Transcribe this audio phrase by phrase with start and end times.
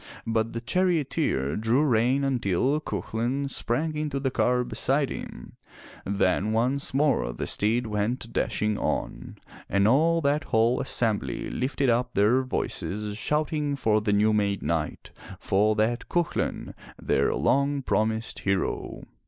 [0.25, 5.57] But the charioteer drew rein until Cuchulain sprang into the car beside him,
[6.05, 9.37] then once more the steeds went dashing on,
[9.69, 15.11] and all that whole assembly lifted up their voices shouting for the new made knight,
[15.39, 19.03] for that Cuchu lain, their long promised hero.